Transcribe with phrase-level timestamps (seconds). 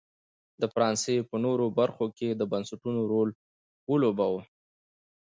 [0.61, 3.29] د فرانسې په نورو برخو کې یې د بنسټونو رول
[3.89, 4.41] ولوباوه.